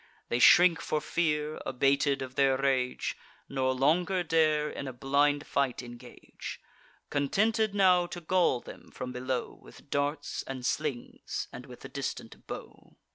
[0.29, 3.15] They shrink for fear, abated of their rage,
[3.47, 6.59] Nor longer dare in a blind fight engage;
[7.11, 12.47] Contented now to gall them from below With darts and slings, and with the distant
[12.47, 12.97] bow.